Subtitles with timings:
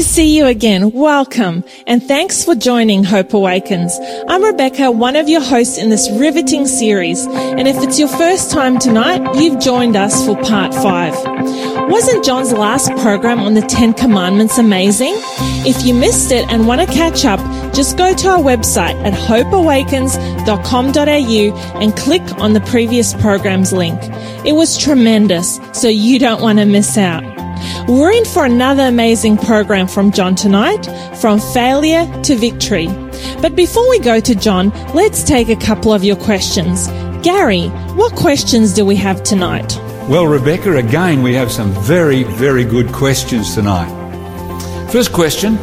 [0.00, 0.92] to see you again.
[0.92, 1.62] Welcome.
[1.86, 4.00] And thanks for joining Hope Awakens.
[4.28, 7.26] I'm Rebecca, one of your hosts in this riveting series.
[7.26, 11.12] And if it's your first time tonight, you've joined us for part five.
[11.90, 15.12] Wasn't John's last program on the Ten Commandments amazing?
[15.66, 17.40] If you missed it and want to catch up,
[17.74, 24.00] just go to our website at hopeawakens.com.au and click on the previous program's link.
[24.46, 27.39] It was tremendous, so you don't want to miss out.
[27.88, 30.86] We're in for another amazing program from John tonight,
[31.20, 32.88] from failure to victory.
[33.42, 36.88] But before we go to John, let's take a couple of your questions.
[37.22, 39.76] Gary, what questions do we have tonight?
[40.08, 43.96] Well, Rebecca, again, we have some very, very good questions tonight.
[44.90, 45.56] First question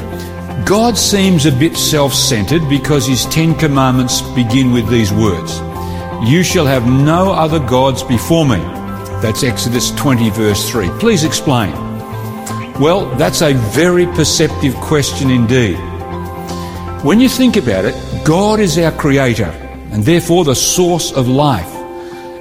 [0.66, 5.59] God seems a bit self centered because his Ten Commandments begin with these words
[6.29, 8.57] You shall have no other gods before me.
[9.22, 10.89] That's Exodus 20, verse 3.
[11.00, 11.86] Please explain.
[12.80, 15.78] Well, that's a very perceptive question indeed.
[17.03, 19.52] When you think about it, God is our creator
[19.92, 21.73] and therefore the source of life.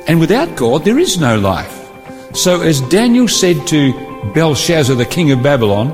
[0.07, 1.73] And without God, there is no life.
[2.35, 3.95] So as Daniel said to
[4.35, 5.89] Belshazzar, the king of Babylon,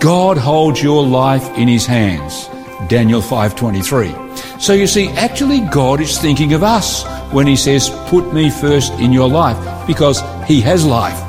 [0.00, 2.48] God holds your life in his hands.
[2.88, 4.12] Daniel 5:23.
[4.58, 8.92] So you see, actually God is thinking of us when he says, "Put me first
[8.94, 11.20] in your life," because he has life.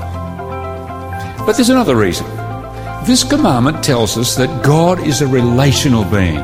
[1.46, 2.28] But there's another reason.
[3.06, 6.40] This commandment tells us that God is a relational being.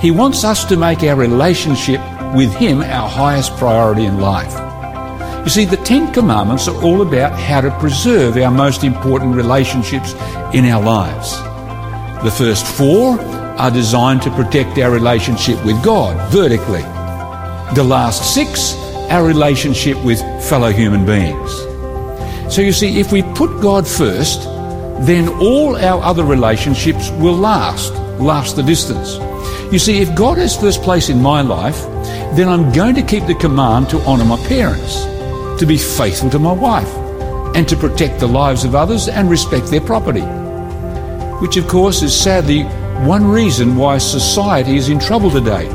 [0.00, 2.00] He wants us to make our relationship
[2.34, 4.52] with Him our highest priority in life.
[5.44, 10.12] You see, the Ten Commandments are all about how to preserve our most important relationships
[10.54, 11.32] in our lives.
[12.22, 16.82] The first four are designed to protect our relationship with God vertically.
[17.74, 18.76] The last six,
[19.10, 21.71] our relationship with fellow human beings.
[22.52, 24.42] So you see, if we put God first,
[25.06, 29.14] then all our other relationships will last, last the distance.
[29.72, 31.80] You see, if God has first place in my life,
[32.36, 35.02] then I'm going to keep the command to honour my parents,
[35.60, 36.94] to be faithful to my wife,
[37.56, 40.20] and to protect the lives of others and respect their property.
[41.40, 42.64] Which, of course, is sadly
[43.06, 45.68] one reason why society is in trouble today,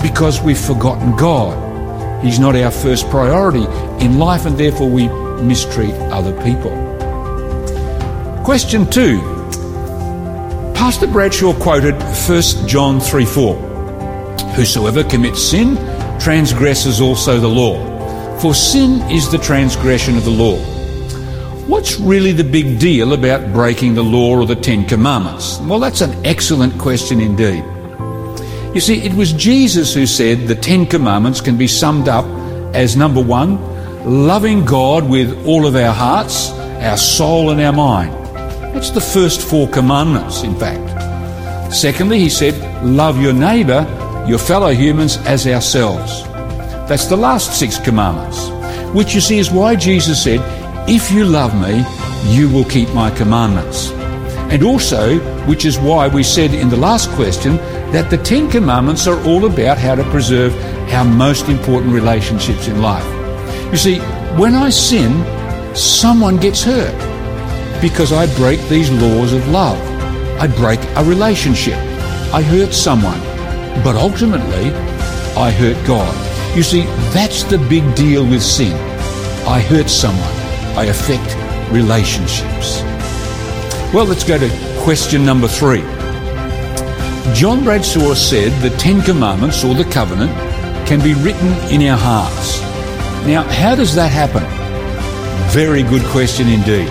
[0.00, 2.24] because we've forgotten God.
[2.24, 3.64] He's not our first priority
[4.02, 5.08] in life, and therefore we
[5.40, 6.70] mistreat other people.
[8.44, 9.20] Question two.
[10.74, 13.54] Pastor Bradshaw quoted 1 John 3 4.
[14.56, 15.76] Whosoever commits sin
[16.18, 20.58] transgresses also the law, for sin is the transgression of the law.
[21.68, 25.60] What's really the big deal about breaking the law or the Ten Commandments?
[25.60, 27.64] Well, that's an excellent question indeed.
[28.74, 32.24] You see, it was Jesus who said the Ten Commandments can be summed up
[32.74, 33.58] as number one,
[34.04, 38.12] loving God with all of our hearts, our soul, and our mind.
[38.74, 41.72] That's the first four commandments, in fact.
[41.72, 42.54] Secondly, he said,
[42.84, 43.86] love your neighbour,
[44.28, 46.24] your fellow humans, as ourselves.
[46.88, 48.48] That's the last six commandments,
[48.94, 50.40] which you see is why Jesus said,
[50.88, 51.84] if you love me,
[52.34, 53.90] you will keep my commandments.
[54.50, 57.56] And also, which is why we said in the last question
[57.92, 60.54] that the Ten Commandments are all about how to preserve
[60.92, 63.21] our most important relationships in life.
[63.72, 64.00] You see,
[64.36, 65.24] when I sin,
[65.74, 66.92] someone gets hurt
[67.80, 69.80] because I break these laws of love.
[70.38, 71.78] I break a relationship.
[72.34, 73.18] I hurt someone.
[73.82, 74.74] But ultimately,
[75.36, 76.14] I hurt God.
[76.54, 76.82] You see,
[77.14, 78.74] that's the big deal with sin.
[79.46, 80.34] I hurt someone.
[80.76, 81.34] I affect
[81.72, 82.82] relationships.
[83.94, 84.50] Well, let's go to
[84.82, 85.80] question number three.
[87.34, 90.32] John Bradshaw said the Ten Commandments or the covenant
[90.86, 92.71] can be written in our hearts.
[93.26, 94.42] Now, how does that happen?
[95.52, 96.88] Very good question indeed.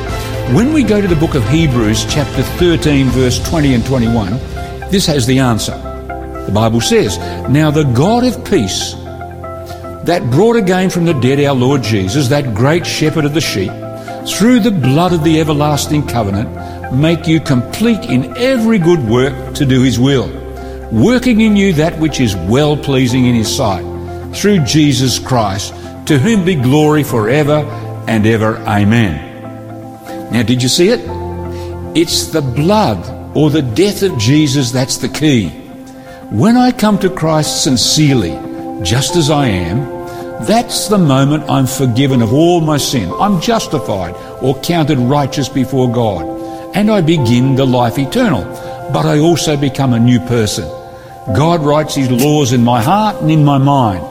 [0.56, 4.32] When we go to the book of Hebrews, chapter 13, verse 20 and 21,
[4.90, 5.78] this has the answer.
[6.46, 7.18] The Bible says,
[7.50, 8.94] Now the God of peace,
[10.06, 13.72] that brought again from the dead our Lord Jesus, that great shepherd of the sheep,
[14.26, 19.66] through the blood of the everlasting covenant, make you complete in every good work to
[19.66, 20.30] do his will,
[20.92, 23.84] working in you that which is well pleasing in his sight,
[24.34, 25.74] through Jesus Christ,
[26.06, 27.60] to whom be glory forever
[28.08, 28.58] and ever.
[28.58, 29.30] Amen.
[30.32, 31.02] Now, did you see it?
[31.96, 35.50] It's the blood or the death of Jesus that's the key.
[36.30, 38.32] When I come to Christ sincerely,
[38.84, 40.02] just as I am,
[40.46, 43.12] that's the moment I'm forgiven of all my sin.
[43.20, 46.76] I'm justified or counted righteous before God.
[46.76, 48.44] And I begin the life eternal.
[48.92, 50.68] But I also become a new person.
[51.36, 54.04] God writes His laws in my heart and in my mind.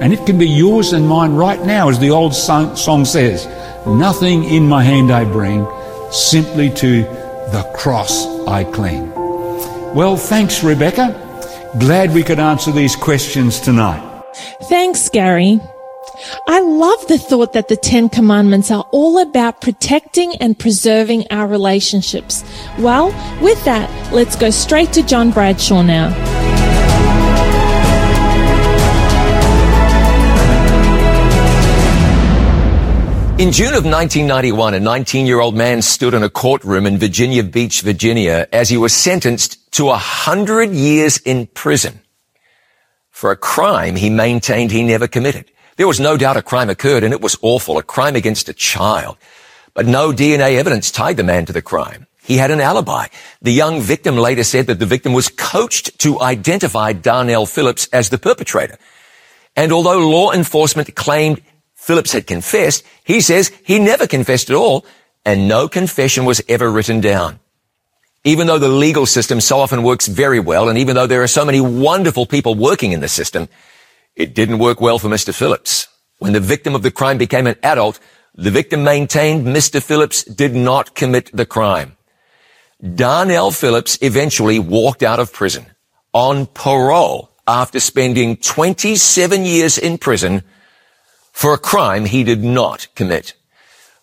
[0.00, 3.46] And it can be yours and mine right now, as the old song, says.
[3.86, 5.66] Nothing in my hand I bring,
[6.10, 7.02] simply to
[7.52, 9.12] the cross I cling.
[9.94, 11.14] Well, thanks, Rebecca.
[11.78, 14.06] Glad we could answer these questions tonight.
[14.68, 15.60] Thanks, Gary.
[16.46, 21.46] I love the thought that the Ten Commandments are all about protecting and preserving our
[21.46, 22.44] relationships.
[22.78, 23.06] Well,
[23.40, 26.39] with that, let's go straight to John Bradshaw now.
[33.40, 38.46] In June of 1991, a 19-year-old man stood in a courtroom in Virginia Beach, Virginia,
[38.52, 42.02] as he was sentenced to hundred years in prison
[43.08, 45.50] for a crime he maintained he never committed.
[45.78, 48.52] There was no doubt a crime occurred and it was awful, a crime against a
[48.52, 49.16] child.
[49.72, 52.08] But no DNA evidence tied the man to the crime.
[52.22, 53.06] He had an alibi.
[53.40, 58.10] The young victim later said that the victim was coached to identify Darnell Phillips as
[58.10, 58.76] the perpetrator.
[59.56, 61.40] And although law enforcement claimed
[61.80, 64.84] Phillips had confessed, he says he never confessed at all
[65.24, 67.40] and no confession was ever written down.
[68.22, 71.26] Even though the legal system so often works very well and even though there are
[71.26, 73.48] so many wonderful people working in the system,
[74.14, 75.34] it didn't work well for Mr.
[75.34, 75.88] Phillips.
[76.18, 77.98] When the victim of the crime became an adult,
[78.34, 79.82] the victim maintained Mr.
[79.82, 81.96] Phillips did not commit the crime.
[82.94, 85.64] Darnell Phillips eventually walked out of prison
[86.12, 90.44] on parole after spending 27 years in prison
[91.32, 93.34] for a crime he did not commit.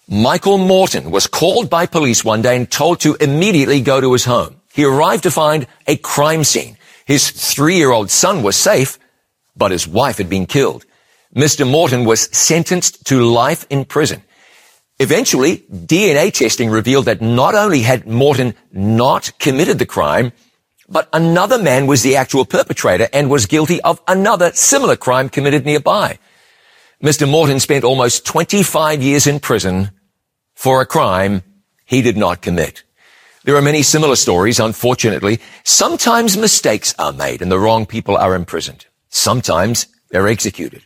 [0.07, 4.25] Michael Morton was called by police one day and told to immediately go to his
[4.25, 4.61] home.
[4.73, 6.77] He arrived to find a crime scene.
[7.05, 8.97] His three-year-old son was safe,
[9.55, 10.85] but his wife had been killed.
[11.35, 11.69] Mr.
[11.69, 14.23] Morton was sentenced to life in prison.
[14.99, 20.31] Eventually, DNA testing revealed that not only had Morton not committed the crime,
[20.89, 25.65] but another man was the actual perpetrator and was guilty of another similar crime committed
[25.65, 26.17] nearby.
[27.01, 27.29] Mr.
[27.29, 29.91] Morton spent almost 25 years in prison
[30.55, 31.43] for a crime
[31.85, 32.83] he did not commit.
[33.43, 35.39] There are many similar stories, unfortunately.
[35.63, 38.87] Sometimes mistakes are made and the wrong people are imprisoned.
[39.09, 40.81] Sometimes they're executed.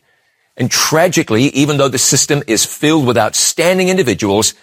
[0.58, 4.54] And tragically, even though the system is filled with outstanding individuals,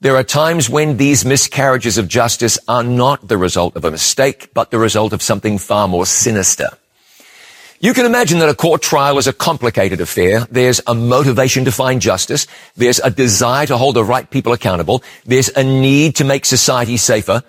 [0.00, 4.50] there are times when these miscarriages of justice are not the result of a mistake,
[4.52, 6.70] but the result of something far more sinister.
[7.82, 10.46] You can imagine that a court trial is a complicated affair.
[10.48, 12.46] There's a motivation to find justice.
[12.76, 15.02] There's a desire to hold the right people accountable.
[15.26, 17.42] There's a need to make society safer.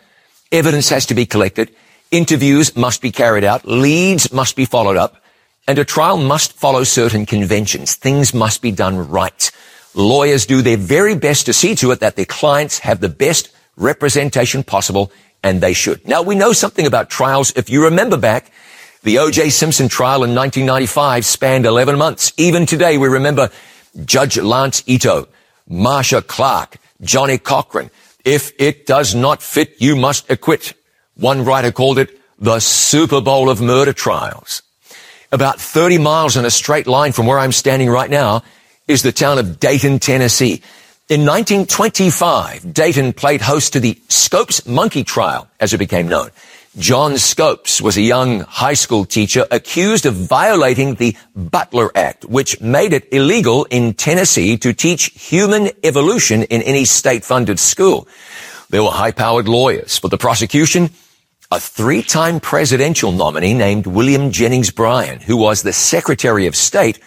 [0.51, 1.69] Evidence has to be collected.
[2.09, 3.67] Interviews must be carried out.
[3.67, 5.21] Leads must be followed up.
[5.67, 7.93] And a trial must follow certain conventions.
[7.93, 9.51] Things must be done right.
[9.93, 13.49] Lawyers do their very best to see to it that their clients have the best
[13.77, 15.11] representation possible,
[15.43, 16.07] and they should.
[16.07, 17.53] Now, we know something about trials.
[17.55, 18.51] If you remember back,
[19.03, 19.49] the O.J.
[19.49, 22.33] Simpson trial in 1995 spanned 11 months.
[22.37, 23.49] Even today, we remember
[24.05, 25.27] Judge Lance Ito,
[25.67, 27.91] Marcia Clark, Johnnie Cochran.
[28.23, 30.73] If it does not fit, you must acquit.
[31.15, 34.61] One writer called it the Super Bowl of murder trials.
[35.31, 38.43] About 30 miles in a straight line from where I'm standing right now
[38.87, 40.61] is the town of Dayton, Tennessee.
[41.09, 46.29] In 1925, Dayton played host to the Scopes Monkey Trial, as it became known.
[46.77, 52.59] John Scopes was a young high school teacher accused of violating the Butler Act, which
[52.61, 58.07] made it illegal in Tennessee to teach human evolution in any state-funded school.
[58.71, 60.89] There were high-powered lawyers for the prosecution
[61.51, 66.99] a three-time presidential nominee named William Jennings Bryan, who was the Secretary of State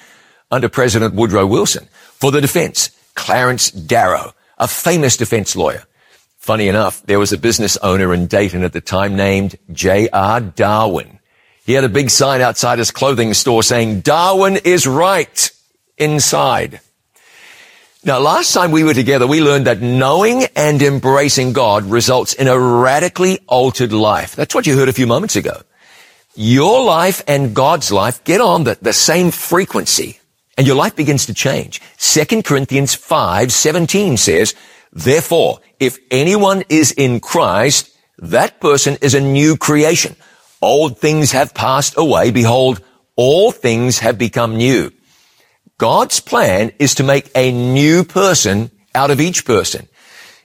[0.52, 1.88] under President Woodrow Wilson.
[2.20, 5.82] For the defense, Clarence Darrow, a famous defense lawyer.
[6.46, 10.40] Funny enough, there was a business owner in Dayton at the time named J.R.
[10.40, 11.18] Darwin.
[11.64, 15.50] He had a big sign outside his clothing store saying, Darwin is right
[15.98, 16.80] inside.
[18.04, 22.46] Now, last time we were together, we learned that knowing and embracing God results in
[22.46, 24.36] a radically altered life.
[24.36, 25.62] That's what you heard a few moments ago.
[26.36, 30.20] Your life and God's life get on the, the same frequency
[30.56, 31.80] and your life begins to change.
[31.98, 34.54] 2 Corinthians 5, 17 says,
[34.96, 40.16] Therefore, if anyone is in Christ, that person is a new creation.
[40.62, 42.30] Old things have passed away.
[42.30, 42.80] Behold,
[43.14, 44.90] all things have become new.
[45.76, 49.86] God's plan is to make a new person out of each person.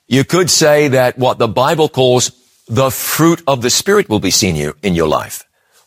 [0.09, 2.31] You could say that what the Bible calls
[2.67, 5.45] the fruit of the Spirit will be seen you in your life.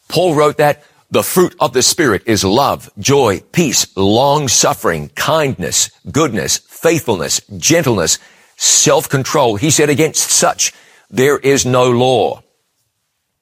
[0.09, 5.91] Paul wrote that the fruit of the Spirit is love, joy, peace, long suffering, kindness,
[6.11, 8.19] goodness, faithfulness, gentleness,
[8.65, 9.57] self-control.
[9.57, 10.73] He said against such
[11.11, 12.43] there is no law.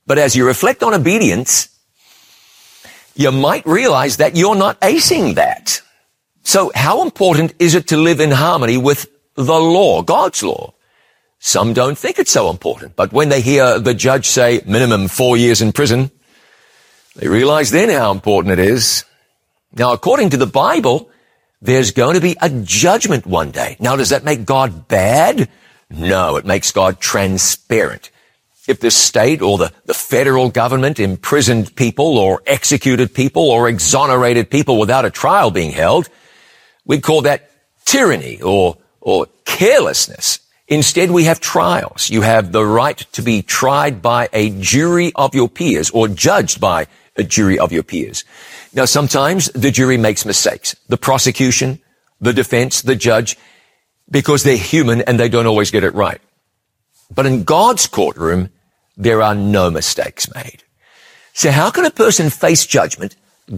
[0.07, 1.69] But as you reflect on obedience,
[3.14, 5.81] you might realize that you're not acing that.
[6.43, 10.75] So how important is it to live in harmony with the law, God's law?
[11.38, 15.37] Some don't think it's so important, but when they hear the judge say minimum four
[15.37, 16.11] years in prison,
[17.17, 19.05] they realize then how important it is.
[19.73, 21.11] Now, according to the Bible,
[21.62, 23.76] there's going to be a judgment one day.
[23.78, 25.49] Now, does that make God bad?
[25.88, 28.11] No, it makes God transparent.
[28.66, 34.50] If the state or the, the federal government imprisoned people or executed people or exonerated
[34.50, 36.09] people without a trial being held,
[36.85, 37.50] we'd call that
[37.85, 40.40] tyranny or, or carelessness.
[40.66, 42.11] Instead, we have trials.
[42.11, 46.61] You have the right to be tried by a jury of your peers or judged
[46.61, 48.25] by a jury of your peers.
[48.73, 50.75] Now, sometimes the jury makes mistakes.
[50.88, 51.81] The prosecution,
[52.21, 53.37] the defense, the judge,
[54.11, 56.21] because they're human and they don't always get it right.
[57.14, 58.50] But in God's courtroom,
[58.97, 60.62] there are no mistakes made.
[61.33, 63.16] So how can a person face judgment,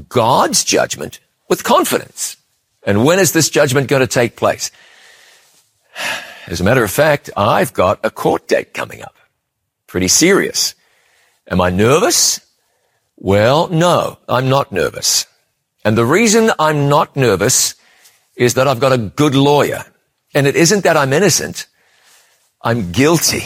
[0.08, 2.37] God's judgment, with confidence?
[2.84, 4.70] And when is this judgment going to take place?
[6.46, 9.16] As a matter of fact, I've got a court date coming up.
[9.87, 10.75] Pretty serious.
[11.49, 12.43] Am I nervous?
[13.16, 15.26] Well, no, I'm not nervous.
[15.85, 17.75] And the reason I'm not nervous
[18.37, 19.85] is that I've got a good lawyer.
[20.35, 21.66] And it isn't that I'm innocent.
[22.61, 23.44] I'm guilty.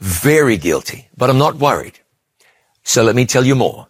[0.00, 1.08] Very guilty.
[1.16, 1.98] But I'm not worried.
[2.82, 3.88] So let me tell you more.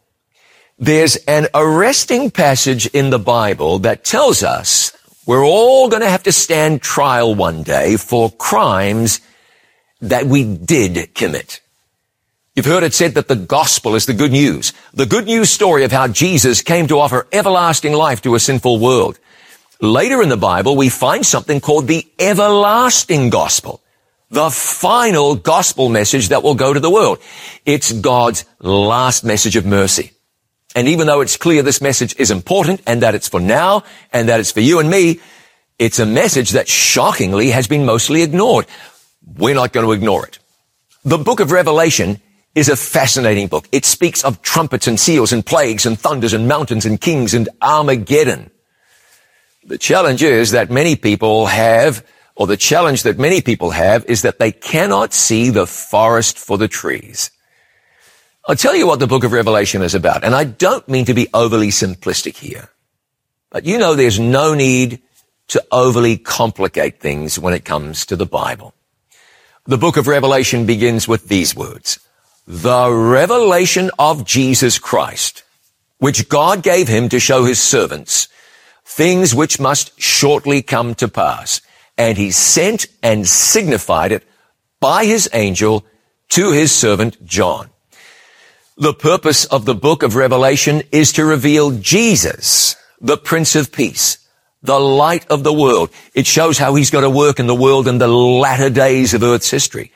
[0.79, 4.93] There's an arresting passage in the Bible that tells us
[5.27, 9.21] we're all going to have to stand trial one day for crimes
[10.01, 11.61] that we did commit.
[12.55, 14.73] You've heard it said that the gospel is the good news.
[14.93, 18.79] The good news story of how Jesus came to offer everlasting life to a sinful
[18.79, 19.19] world.
[19.81, 23.83] Later in the Bible, we find something called the everlasting gospel.
[24.31, 27.19] The final gospel message that will go to the world.
[27.67, 30.13] It's God's last message of mercy.
[30.77, 33.83] And even though it's clear this message is important and that it's for now
[34.13, 35.19] and that it's for you and me,
[35.81, 38.67] it's a message that shockingly has been mostly ignored.
[39.27, 40.39] We're not going to ignore it.
[41.05, 42.21] The book of Revelation
[42.55, 43.69] is a fascinating book.
[43.73, 47.49] It speaks of trumpets and seals and plagues and thunders and mountains and kings and
[47.61, 48.51] Armageddon.
[49.65, 52.07] The challenge is that many people have,
[52.37, 56.59] or the challenge that many people have is that they cannot see the forest for
[56.59, 57.31] the trees.
[58.47, 61.15] I'll tell you what the book of Revelation is about, and I don't mean to
[61.15, 62.69] be overly simplistic here.
[63.51, 65.01] But you know there's no need
[65.49, 68.75] to overly complicate things when it comes to the Bible.
[69.65, 72.04] The book of Revelation begins with these words.
[72.47, 75.45] The revelation of Jesus Christ,
[75.99, 78.29] which God gave him to show his servants,
[78.85, 81.63] things which must shortly come to pass.
[81.97, 84.25] And he sent and signified it
[84.79, 85.87] by his angel
[86.31, 87.71] to his servant John.
[88.77, 94.19] The purpose of the book of Revelation is to reveal Jesus, the Prince of Peace,
[94.63, 95.91] the light of the world.
[96.13, 99.23] It shows how he's going to work in the world in the latter days of
[99.23, 99.93] Earth's history.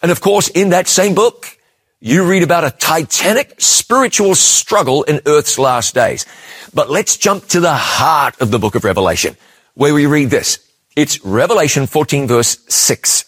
[0.00, 1.58] And of course, in that same book,
[2.04, 6.26] you read about a titanic spiritual struggle in Earth's last days.
[6.74, 9.36] But let's jump to the heart of the book of Revelation,
[9.74, 10.58] where we read this.
[10.96, 13.24] It's Revelation 14 verse 6.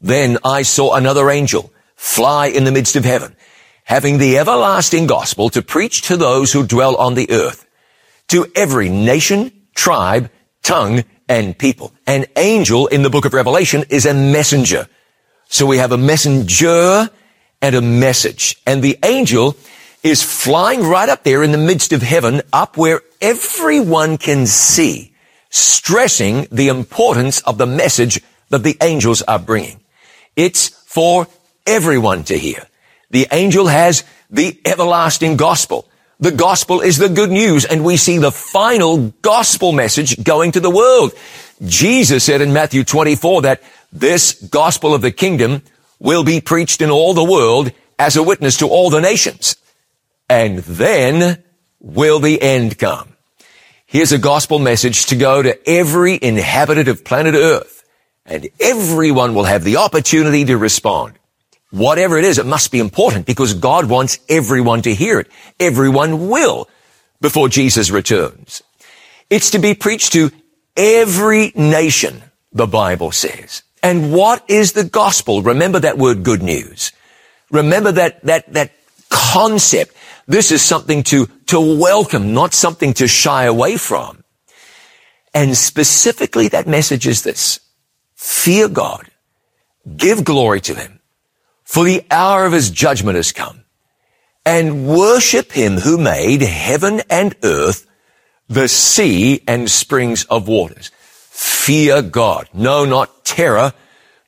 [0.00, 3.34] Then I saw another angel fly in the midst of heaven
[3.82, 7.66] having the everlasting gospel to preach to those who dwell on the earth,
[8.26, 10.28] to every nation, tribe,
[10.62, 11.92] tongue, and people.
[12.06, 14.88] An angel in the book of Revelation is a messenger.
[15.48, 17.08] So we have a messenger
[17.60, 18.60] and a message.
[18.66, 19.56] And the angel
[20.02, 25.12] is flying right up there in the midst of heaven, up where everyone can see,
[25.50, 28.20] stressing the importance of the message
[28.50, 29.80] that the angels are bringing.
[30.36, 31.26] It's for
[31.66, 32.66] everyone to hear.
[33.10, 35.88] The angel has the everlasting gospel.
[36.18, 40.60] The gospel is the good news and we see the final gospel message going to
[40.60, 41.12] the world.
[41.64, 45.62] Jesus said in Matthew 24 that this gospel of the kingdom
[45.98, 49.56] will be preached in all the world as a witness to all the nations.
[50.28, 51.42] And then
[51.80, 53.16] will the end come.
[53.86, 57.84] Here's a gospel message to go to every inhabitant of planet earth
[58.26, 61.14] and everyone will have the opportunity to respond.
[61.70, 65.28] Whatever it is, it must be important because God wants everyone to hear it.
[65.60, 66.68] Everyone will
[67.20, 68.62] before Jesus returns.
[69.30, 70.30] It's to be preached to
[70.76, 72.22] every nation,
[72.52, 73.62] the Bible says.
[73.86, 75.42] And what is the gospel?
[75.42, 76.92] Remember that word good news.
[77.50, 78.72] Remember that, that, that
[79.08, 79.94] concept.
[80.26, 84.24] This is something to, to welcome, not something to shy away from.
[85.32, 87.60] And specifically that message is this.
[88.14, 89.08] Fear God.
[89.96, 90.96] Give glory to Him
[91.66, 93.64] for the hour of his judgment has come.
[94.46, 97.86] And worship him who made heaven and earth,
[98.48, 100.92] the sea and springs of waters.
[101.36, 102.48] Fear God.
[102.54, 103.74] No, not terror,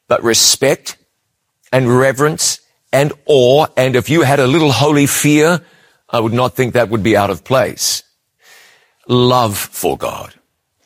[0.09, 0.99] but respect
[1.73, 2.61] and reverence
[2.93, 3.67] and awe.
[3.79, 5.62] And if you had a little holy fear,
[6.11, 8.03] I would not think that would be out of place.
[9.07, 10.35] Love for God.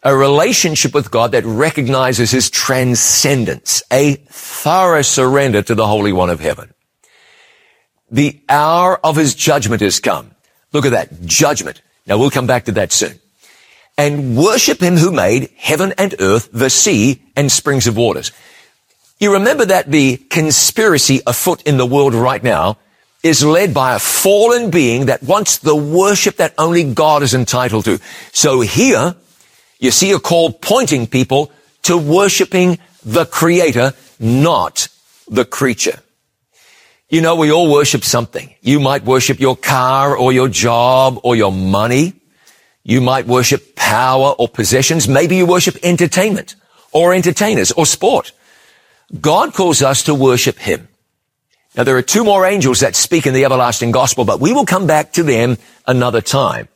[0.05, 3.83] A relationship with God that recognizes His transcendence.
[3.93, 6.73] A thorough surrender to the Holy One of Heaven.
[8.13, 10.31] The hour of His judgment has come.
[10.73, 11.23] Look at that.
[11.25, 11.83] Judgment.
[12.07, 13.19] Now we'll come back to that soon.
[13.99, 18.33] And worship Him who made heaven and earth, the sea, and springs of waters.
[19.21, 22.79] You remember that the conspiracy afoot in the world right now
[23.23, 27.85] is led by a fallen being that wants the worship that only God is entitled
[27.85, 28.01] to.
[28.33, 29.15] So here,
[29.79, 34.89] you see a call pointing people to worshiping the creator, not
[35.29, 36.01] the creature.
[37.09, 38.55] You know, we all worship something.
[38.61, 42.15] You might worship your car or your job or your money.
[42.85, 45.09] You might worship power or possessions.
[45.09, 46.57] Maybe you worship entertainment
[46.93, 48.33] or entertainers or sport.
[49.21, 50.89] God calls us to worship Him.
[51.77, 54.67] Now there are two more angels that speak in the everlasting gospel, but we will
[54.67, 56.69] come back to them another time.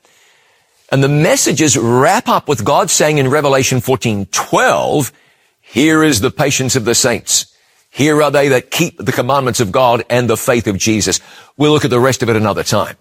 [0.91, 5.13] And the messages wrap up with God saying in Revelation 14, 12,
[5.61, 7.53] here is the patience of the saints.
[7.91, 11.21] Here are they that keep the commandments of God and the faith of Jesus.
[11.57, 12.97] We'll look at the rest of it another time.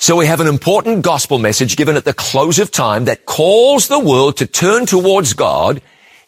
[0.00, 3.88] So we have an important gospel message given at the close of time that calls
[3.88, 5.82] the world to turn towards God,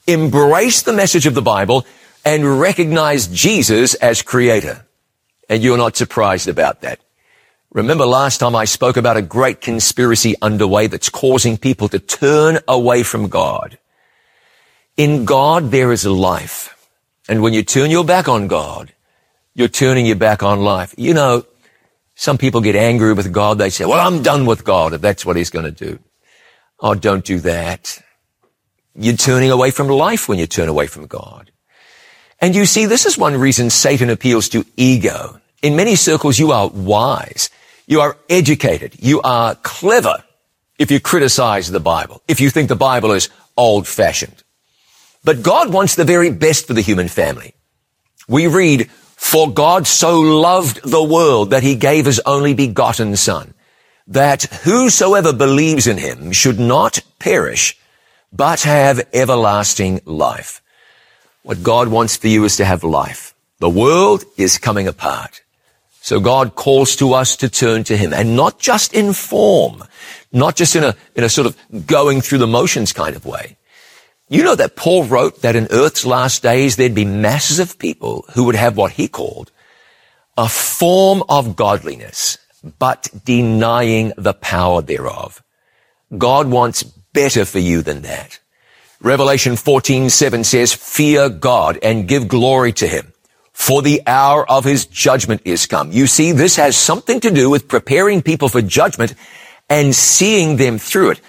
[0.08, 1.86] embrace the message of the Bible,
[2.24, 4.84] and recognize Jesus as creator.
[5.48, 6.98] And you're not surprised about that.
[7.72, 12.58] Remember last time I spoke about a great conspiracy underway that's causing people to turn
[12.66, 13.78] away from God.
[14.96, 16.76] In God there is life.
[17.28, 18.92] And when you turn your back on God,
[19.54, 20.92] you're turning your back on life.
[20.98, 21.44] You know,
[22.20, 23.56] some people get angry with God.
[23.56, 25.98] They say, well, I'm done with God if that's what he's going to do.
[26.78, 27.98] Oh, don't do that.
[28.94, 31.50] You're turning away from life when you turn away from God.
[32.38, 35.40] And you see, this is one reason Satan appeals to ego.
[35.62, 37.48] In many circles, you are wise.
[37.86, 38.96] You are educated.
[38.98, 40.22] You are clever
[40.78, 44.42] if you criticize the Bible, if you think the Bible is old fashioned.
[45.24, 47.54] But God wants the very best for the human family.
[48.28, 53.52] We read, for God so loved the world that he gave his only begotten son,
[54.08, 57.78] that whosoever believes in him should not perish,
[58.32, 60.62] but have everlasting life.
[61.42, 63.34] What God wants for you is to have life.
[63.58, 65.42] The world is coming apart.
[66.00, 69.84] So God calls to us to turn to Him and not just in form,
[70.32, 73.58] not just in a, in a sort of going through the motions kind of way.
[74.30, 78.24] You know that Paul wrote that in earth's last days there'd be masses of people
[78.34, 79.50] who would have what he called
[80.38, 82.38] a form of godliness,
[82.78, 85.42] but denying the power thereof.
[86.16, 88.38] God wants better for you than that.
[89.02, 93.12] Revelation 14, 7 says, fear God and give glory to him
[93.52, 95.92] for the hour of his judgment is come.
[95.92, 99.14] You see, this has something to do with preparing people for judgment
[99.68, 101.20] and seeing them through it.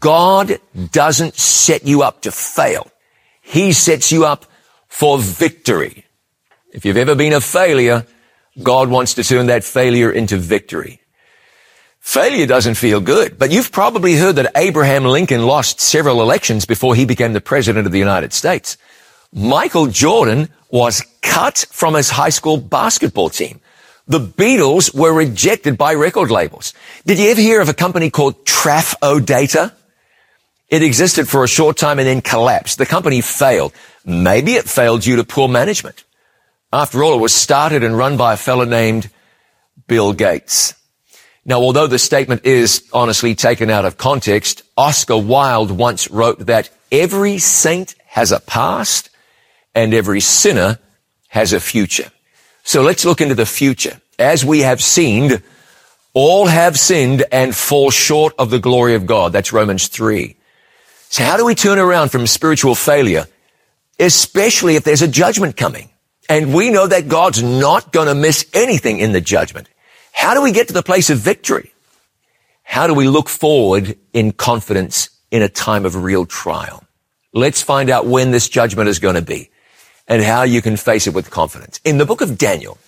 [0.00, 0.58] God
[0.92, 2.88] doesn't set you up to fail.
[3.40, 4.46] He sets you up
[4.88, 6.04] for victory.
[6.72, 8.06] If you've ever been a failure,
[8.62, 11.00] God wants to turn that failure into victory.
[11.98, 16.94] Failure doesn't feel good, but you've probably heard that Abraham Lincoln lost several elections before
[16.94, 18.76] he became the president of the United States.
[19.32, 23.60] Michael Jordan was cut from his high school basketball team.
[24.08, 26.74] The Beatles were rejected by record labels.
[27.06, 29.72] Did you ever hear of a company called Traf-O-Data?
[30.68, 32.78] It existed for a short time and then collapsed.
[32.78, 33.72] The company failed.
[34.04, 36.04] Maybe it failed due to poor management.
[36.72, 39.10] After all, it was started and run by a fellow named
[39.86, 40.74] Bill Gates.
[41.44, 46.70] Now, although the statement is honestly taken out of context, Oscar Wilde once wrote that
[46.90, 49.10] every saint has a past
[49.74, 50.78] and every sinner
[51.28, 52.10] has a future.
[52.62, 54.00] So let's look into the future.
[54.18, 55.42] As we have sinned,
[56.14, 59.32] all have sinned and fall short of the glory of God.
[59.32, 60.36] That's Romans 3.
[61.08, 63.26] So how do we turn around from spiritual failure,
[63.98, 65.90] especially if there's a judgment coming?
[66.28, 69.68] And we know that God's not going to miss anything in the judgment.
[70.12, 71.72] How do we get to the place of victory?
[72.62, 76.84] How do we look forward in confidence in a time of real trial?
[77.34, 79.50] Let's find out when this judgment is going to be
[80.08, 81.80] and how you can face it with confidence.
[81.84, 82.78] In the book of Daniel,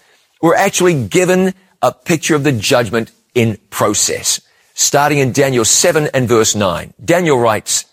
[0.42, 4.40] we're actually given a picture of the judgment in process.
[4.74, 7.85] Starting in Daniel 7 and verse 9, Daniel writes,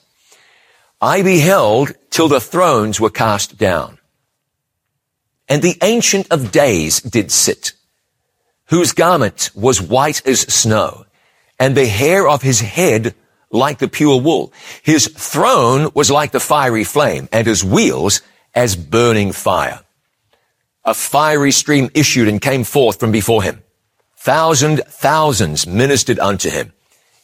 [0.99, 3.97] I beheld till the thrones were cast down,
[5.49, 7.73] and the ancient of days did sit,
[8.65, 11.05] whose garment was white as snow,
[11.59, 13.15] and the hair of his head
[13.51, 14.53] like the pure wool.
[14.83, 18.21] His throne was like the fiery flame, and his wheels
[18.53, 19.81] as burning fire.
[20.83, 23.63] A fiery stream issued and came forth from before him.
[24.17, 26.73] Thousand thousands ministered unto him,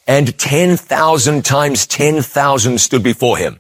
[0.08, 3.60] and ten thousand times ten thousand stood before him.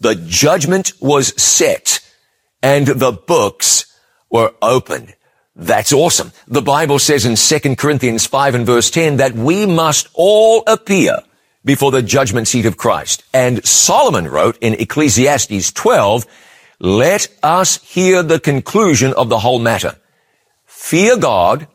[0.00, 2.00] The judgment was set,
[2.62, 3.86] and the books
[4.30, 5.14] were opened.
[5.54, 6.32] That's awesome.
[6.48, 11.18] The Bible says in 2 Corinthians 5 and verse 10 that we must all appear
[11.64, 13.22] before the judgment seat of Christ.
[13.34, 16.26] And Solomon wrote in Ecclesiastes 12,
[16.82, 19.96] let us hear the conclusion of the whole matter.
[20.66, 21.68] Fear God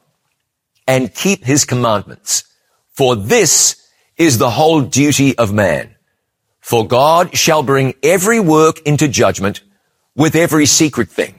[0.85, 2.43] and keep his commandments.
[2.91, 5.95] For this is the whole duty of man.
[6.59, 9.61] For God shall bring every work into judgment
[10.13, 11.35] with every secret thing,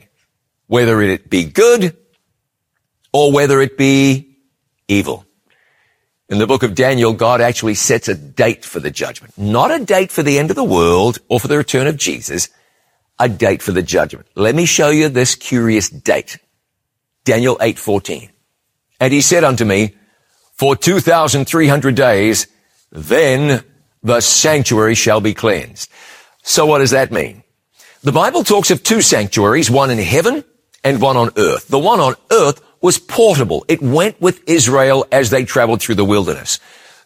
[0.66, 1.94] whether it be good
[3.12, 4.38] or whether it be
[4.88, 5.26] evil.
[6.30, 9.36] In the book of Daniel, God actually sets a date for the judgment.
[9.36, 12.48] Not a date for the end of the world or for the return of Jesus,
[13.18, 14.26] a date for the judgment.
[14.34, 16.38] Let me show you this curious date.
[17.24, 18.30] Daniel 8:14.
[19.00, 19.94] And he said unto me,
[20.58, 22.48] for 2,300 days,
[22.90, 23.62] then
[24.02, 25.88] the sanctuary shall be cleansed.
[26.42, 27.44] So what does that mean?
[28.02, 30.44] The Bible talks of two sanctuaries, one in heaven
[30.82, 31.68] and one on earth.
[31.68, 33.64] The one on earth was portable.
[33.68, 36.58] It went with Israel as they traveled through the wilderness.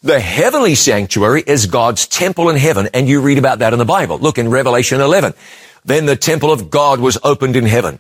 [0.03, 3.85] The heavenly sanctuary is God's temple in heaven, and you read about that in the
[3.85, 4.19] Bible.
[4.19, 5.35] Look in Revelation 11.
[5.85, 7.99] Then the temple of God was opened in heaven,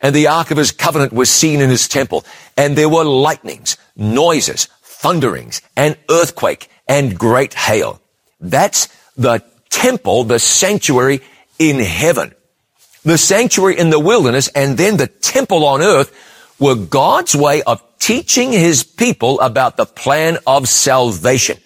[0.00, 2.24] and the ark of his covenant was seen in his temple,
[2.56, 8.00] and there were lightnings, noises, thunderings, and earthquake, and great hail.
[8.40, 11.20] That's the temple, the sanctuary
[11.58, 12.34] in heaven.
[13.04, 16.12] The sanctuary in the wilderness, and then the temple on earth
[16.58, 21.58] were God's way of teaching his people about the plan of salvation.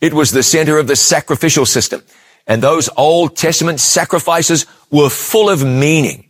[0.00, 2.02] It was the center of the sacrificial system.
[2.50, 6.28] And those Old Testament sacrifices were full of meaning.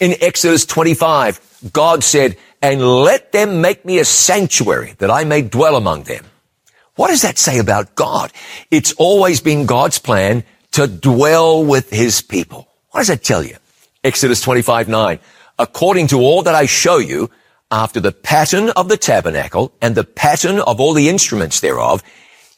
[0.00, 5.42] In Exodus 25, God said, and let them make me a sanctuary that I may
[5.42, 6.24] dwell among them.
[6.96, 8.32] What does that say about God?
[8.70, 12.66] It's always been God's plan to dwell with his people.
[12.90, 13.56] What does that tell you?
[14.02, 15.18] Exodus 25, 9
[15.58, 17.30] according to all that I show you,
[17.70, 22.02] after the pattern of the tabernacle and the pattern of all the instruments thereof,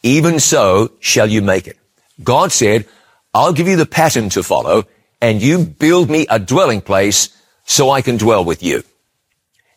[0.02, 1.78] even so shall you make it.
[2.22, 2.86] God said,
[3.32, 4.84] I'll give you the pattern to follow,
[5.20, 8.84] and you build me a dwelling place so I can dwell with you.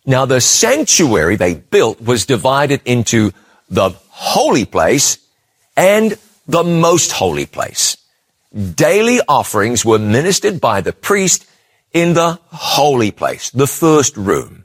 [0.05, 3.31] Now the sanctuary they built was divided into
[3.69, 5.17] the holy place
[5.75, 7.97] and the most holy place.
[8.53, 11.45] Daily offerings were ministered by the priest
[11.93, 14.63] in the holy place, the first room.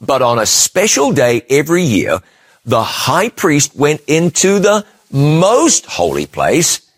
[0.00, 2.20] But on a special day every year,
[2.64, 6.89] the high priest went into the most holy place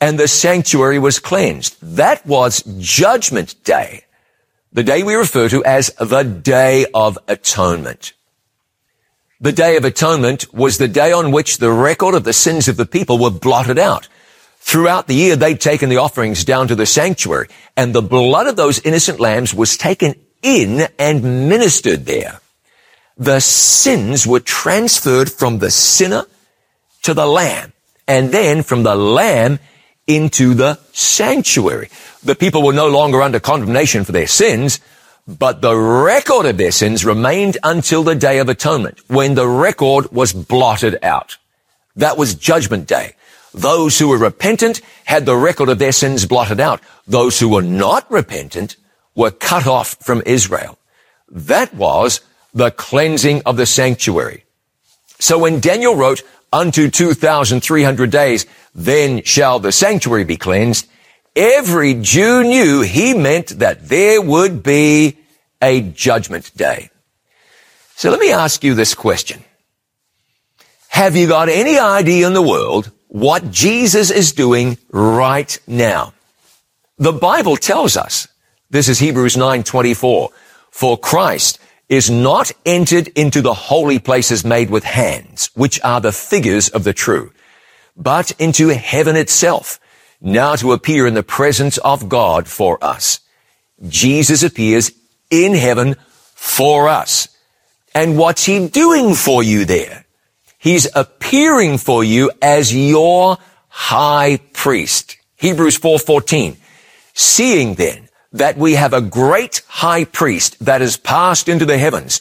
[0.00, 1.76] and the sanctuary was cleansed.
[1.82, 4.04] That was judgment day.
[4.72, 8.12] The day we refer to as the day of atonement.
[9.40, 12.76] The day of atonement was the day on which the record of the sins of
[12.76, 14.08] the people were blotted out.
[14.58, 18.56] Throughout the year, they'd taken the offerings down to the sanctuary, and the blood of
[18.56, 22.40] those innocent lambs was taken in and ministered there.
[23.16, 26.26] The sins were transferred from the sinner
[27.02, 27.72] to the lamb,
[28.06, 29.58] and then from the lamb
[30.10, 31.88] into the sanctuary.
[32.22, 34.80] The people were no longer under condemnation for their sins,
[35.26, 40.10] but the record of their sins remained until the day of atonement, when the record
[40.10, 41.36] was blotted out.
[41.96, 43.14] That was judgment day.
[43.54, 46.80] Those who were repentant had the record of their sins blotted out.
[47.06, 48.76] Those who were not repentant
[49.14, 50.78] were cut off from Israel.
[51.28, 52.20] That was
[52.52, 54.44] the cleansing of the sanctuary.
[55.18, 60.86] So when Daniel wrote, unto 2,300 days, then shall the sanctuary be cleansed,
[61.36, 65.18] every Jew knew he meant that there would be
[65.62, 66.90] a judgment day.
[67.96, 69.44] So let me ask you this question.
[70.88, 76.14] Have you got any idea in the world what Jesus is doing right now.
[76.96, 78.28] The Bible tells us,
[78.70, 80.28] this is Hebrews 9:24,
[80.70, 81.58] for Christ
[81.90, 86.84] is not entered into the holy places made with hands, which are the figures of
[86.84, 87.32] the true,
[87.96, 89.80] but into heaven itself,
[90.20, 93.18] now to appear in the presence of God for us.
[93.88, 94.92] Jesus appears
[95.30, 95.96] in heaven
[96.34, 97.28] for us.
[97.92, 100.06] And what's he doing for you there?
[100.58, 105.16] He's appearing for you as your high priest.
[105.36, 106.56] Hebrews 4:14.
[107.14, 112.20] Seeing then that we have a great high priest that has passed into the heavens,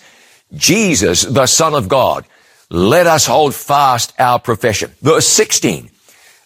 [0.54, 2.26] Jesus, the Son of God,
[2.70, 4.92] let us hold fast our profession.
[5.02, 5.90] Verse 16.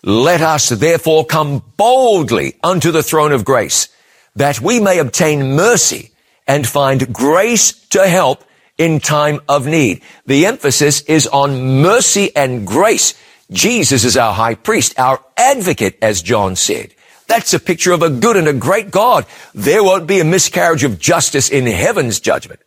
[0.04, 3.88] Let us therefore come boldly unto the throne of grace
[4.36, 6.12] that we may obtain mercy
[6.48, 8.44] and find grace to help
[8.78, 10.02] in time of need.
[10.26, 13.14] The emphasis is on mercy and grace.
[13.52, 16.94] Jesus is our high priest, our advocate, as John said.
[17.28, 19.26] That's a picture of a good and a great God.
[19.54, 22.60] There won't be a miscarriage of justice in heaven's judgment.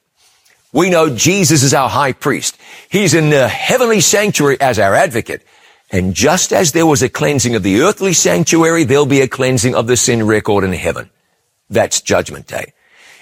[0.73, 2.59] We know Jesus is our high priest.
[2.91, 5.43] He's in the heavenly sanctuary as our advocate.
[5.91, 9.75] And just as there was a cleansing of the earthly sanctuary, there'll be a cleansing
[9.75, 11.11] of the sin record in heaven.
[11.71, 12.73] That's judgment day.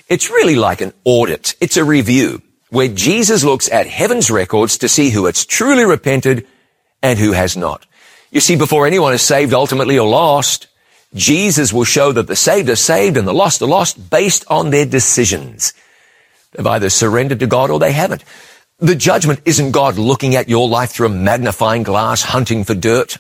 [0.09, 1.55] It's really like an audit.
[1.61, 6.47] It's a review where Jesus looks at heaven's records to see who has truly repented
[7.03, 7.87] and who has not.
[8.31, 10.67] You see, before anyone is saved ultimately or lost,
[11.15, 14.71] Jesus will show that the saved are saved and the lost are lost based on
[14.71, 15.73] their decisions.
[16.53, 18.25] They've either surrendered to God or they haven't.
[18.79, 23.19] The judgment isn't God looking at your life through a magnifying glass, hunting for dirt.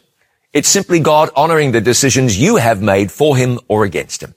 [0.52, 4.34] It's simply God honoring the decisions you have made for him or against him.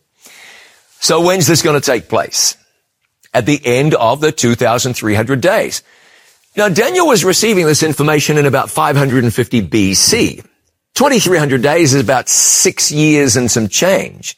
[0.99, 2.57] So when's this going to take place?
[3.33, 5.83] At the end of the 2,300 days.
[6.55, 10.45] Now Daniel was receiving this information in about 550 BC.
[10.97, 14.35] 2,300 days is about six years and some change.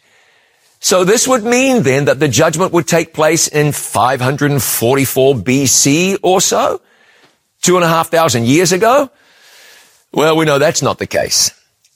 [0.81, 6.41] So this would mean then that the judgment would take place in 544 BC or
[6.41, 6.81] so?
[7.61, 9.09] Two and a half thousand years ago?
[10.11, 11.49] Well, we know that's not the case.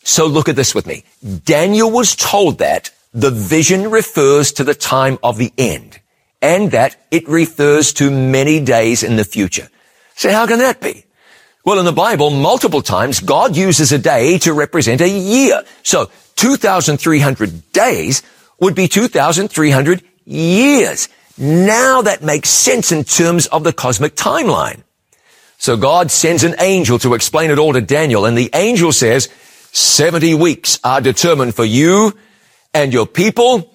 [0.06, 1.04] So look at this with me.
[1.44, 6.00] Daniel was told that the vision refers to the time of the end
[6.42, 9.68] and that it refers to many days in the future.
[10.16, 11.04] So how can that be?
[11.66, 15.64] Well, in the Bible, multiple times, God uses a day to represent a year.
[15.82, 18.22] So 2,300 days
[18.60, 21.08] would be 2,300 years.
[21.38, 24.84] Now that makes sense in terms of the cosmic timeline.
[25.58, 29.30] So God sends an angel to explain it all to Daniel, and the angel says,
[29.72, 32.14] 70 weeks are determined for you
[32.74, 33.74] and your people,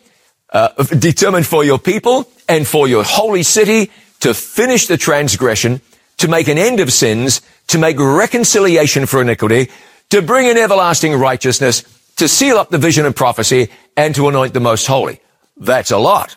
[0.50, 5.80] uh, determined for your people and for your holy city to finish the transgression,
[6.18, 9.70] to make an end of sins, to make reconciliation for iniquity,
[10.10, 11.82] to bring in everlasting righteousness,
[12.16, 15.20] to seal up the vision and prophecy, and to anoint the most holy.
[15.56, 16.36] That's a lot.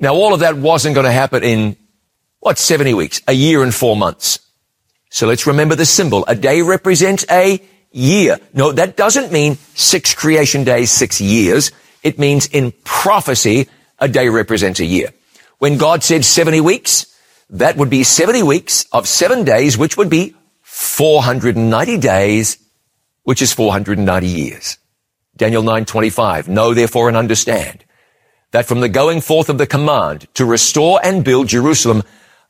[0.00, 1.76] Now all of that wasn't going to happen in,
[2.40, 4.38] what, 70 weeks, a year and four months.
[5.10, 6.24] So let's remember the symbol.
[6.26, 7.60] A day represents a
[7.92, 8.38] year.
[8.52, 11.70] No, that doesn't mean six creation days, six years.
[12.02, 15.10] It means in prophecy, a day represents a year.
[15.58, 17.13] When God said 70 weeks,
[17.50, 22.58] that would be 70 weeks of seven days, which would be 490 days,
[23.22, 24.78] which is 490 years.
[25.36, 27.84] Daniel 9:25 Know therefore and understand
[28.52, 32.04] that from the going forth of the command to restore and build Jerusalem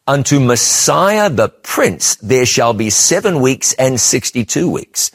[0.07, 5.11] unto Messiah the Prince there shall be seven weeks and 62 weeks.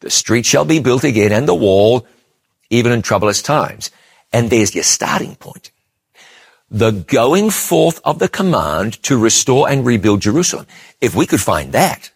[0.00, 2.06] The street shall be built again and the wall
[2.70, 3.90] even in troublous times.
[4.32, 5.70] And there's your starting point
[6.72, 10.66] the going forth of the command to restore and rebuild Jerusalem.
[11.02, 12.10] If we could find that,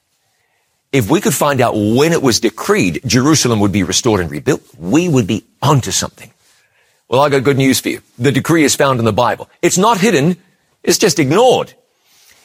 [0.92, 4.62] if we could find out when it was decreed Jerusalem would be restored and rebuilt,
[4.78, 6.32] we would be onto something.
[7.06, 8.00] Well, I got good news for you.
[8.18, 9.50] The decree is found in the Bible.
[9.60, 10.38] It's not hidden.
[10.82, 11.74] It's just ignored.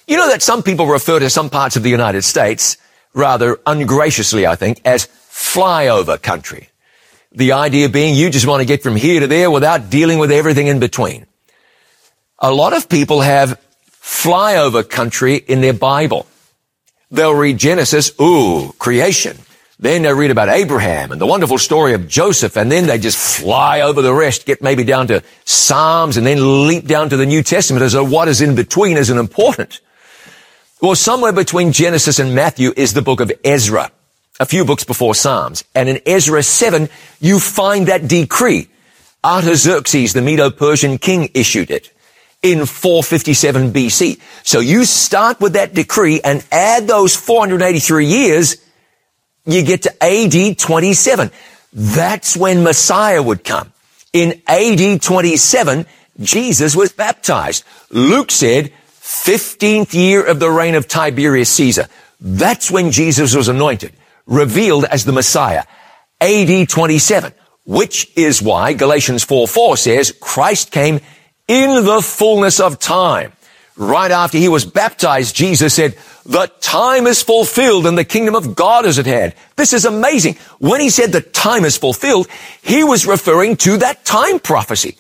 [0.06, 2.78] You know that some people refer to some parts of the United States,
[3.13, 6.67] rather ungraciously, I think, as flyover country.
[7.32, 10.32] The idea being you just want to get from here to there without dealing with
[10.32, 11.26] everything in between.
[12.43, 13.62] A lot of people have
[14.01, 16.25] flyover country in their Bible.
[17.12, 19.38] They'll read Genesis, ooh, creation.
[19.77, 23.17] Then they read about Abraham and the wonderful story of Joseph, and then they just
[23.17, 27.27] fly over the rest, get maybe down to Psalms, and then leap down to the
[27.27, 29.80] New Testament as though what is in between isn't important.
[30.82, 33.91] Well, somewhere between Genesis and Matthew is the book of Ezra,
[34.39, 35.63] a few books before Psalms.
[35.75, 38.67] And in Ezra 7, you find that decree.
[39.23, 41.91] Artaxerxes, the Medo-Persian king, issued it
[42.41, 44.19] in 457 BC.
[44.43, 48.58] So you start with that decree and add those 483 years,
[49.45, 51.32] you get to AD 27.
[51.73, 53.71] That's when Messiah would come.
[54.13, 55.86] In AD 27,
[56.19, 57.63] Jesus was baptized.
[57.89, 61.88] Luke said, 15th year of the reign of Tiberius Caesar.
[62.19, 63.93] That's when Jesus was anointed,
[64.25, 65.63] revealed as the Messiah.
[66.19, 67.34] AD 27,
[67.65, 70.99] which is why Galatians 4 4 says Christ came
[71.52, 73.34] in the fullness of time.
[73.76, 78.56] Right after he was baptized, Jesus said, the time is fulfilled and the kingdom of
[78.56, 79.34] God is at hand.
[79.58, 80.38] This is amazing.
[80.60, 82.28] When he said the time is fulfilled,
[82.62, 84.96] he was referring to that time prophecy.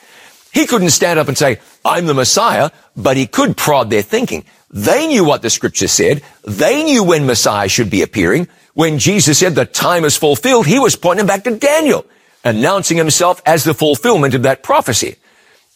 [0.51, 4.43] He couldn't stand up and say, I'm the Messiah, but he could prod their thinking.
[4.69, 6.21] They knew what the scripture said.
[6.43, 8.49] They knew when Messiah should be appearing.
[8.73, 12.05] When Jesus said the time is fulfilled, he was pointing back to Daniel,
[12.43, 15.15] announcing himself as the fulfillment of that prophecy.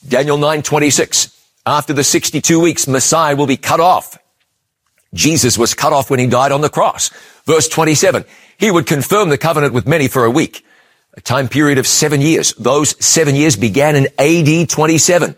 [0.08, 1.30] Daniel 9:26.
[1.66, 4.18] After the 62 weeks, Messiah will be cut off.
[5.14, 7.10] Jesus was cut off when he died on the cross.
[7.46, 8.26] Verse 27.
[8.58, 10.64] He would confirm the covenant with many for a week,
[11.16, 12.54] a time period of seven years.
[12.54, 15.36] Those seven years began in AD 27.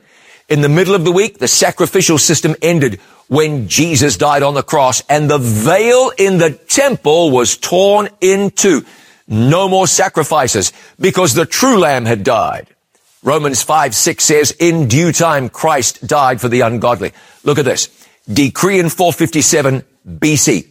[0.50, 4.64] In the middle of the week, the sacrificial system ended when Jesus died on the
[4.64, 8.86] cross and the veil in the temple was torn in two.
[9.28, 12.74] No more sacrifices because the true lamb had died.
[13.28, 17.12] Romans 5, 6 says, in due time Christ died for the ungodly.
[17.44, 17.90] Look at this.
[18.26, 20.68] Decree in 457 BC.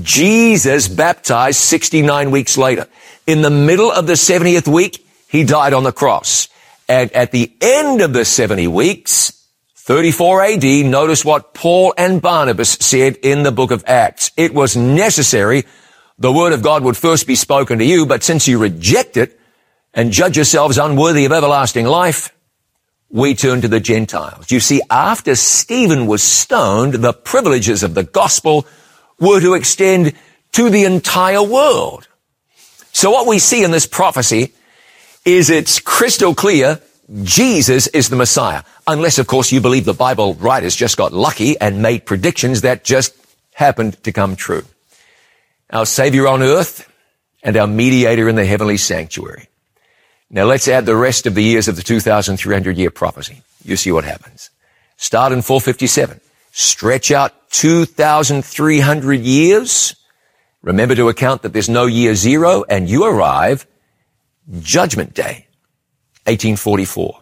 [0.00, 2.88] Jesus baptized 69 weeks later.
[3.26, 6.48] In the middle of the 70th week, he died on the cross.
[6.88, 12.70] And at the end of the 70 weeks, 34 AD, notice what Paul and Barnabas
[12.70, 14.30] said in the book of Acts.
[14.38, 15.64] It was necessary
[16.18, 19.38] the word of God would first be spoken to you, but since you reject it
[19.94, 22.34] and judge yourselves unworthy of everlasting life,
[23.10, 24.50] we turn to the Gentiles.
[24.50, 28.66] You see, after Stephen was stoned, the privileges of the gospel
[29.20, 30.14] were to extend
[30.52, 32.08] to the entire world.
[32.92, 34.52] So what we see in this prophecy
[35.24, 36.80] is it's crystal clear
[37.22, 38.62] Jesus is the Messiah.
[38.86, 42.84] Unless, of course, you believe the Bible writers just got lucky and made predictions that
[42.84, 43.14] just
[43.54, 44.64] happened to come true.
[45.70, 46.90] Our Savior on earth
[47.42, 49.48] and our mediator in the heavenly sanctuary.
[50.34, 53.42] Now let's add the rest of the years of the 2,300 year prophecy.
[53.62, 54.48] You see what happens.
[54.96, 56.20] Start in 457.
[56.52, 59.94] Stretch out 2,300 years.
[60.62, 63.66] Remember to account that there's no year zero and you arrive
[64.60, 65.46] Judgment Day,
[66.24, 67.20] 1844.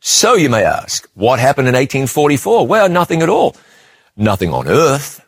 [0.00, 2.66] So you may ask, what happened in 1844?
[2.66, 3.54] Well, nothing at all.
[4.16, 5.20] Nothing on earth,